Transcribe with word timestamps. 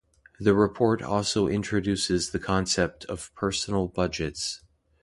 The 0.39 0.55
report 0.55 1.03
also 1.03 1.45
introduces 1.45 2.31
the 2.31 2.39
concept 2.39 3.05
of 3.05 3.31
personal 3.35 3.87
budgets. 3.87 4.63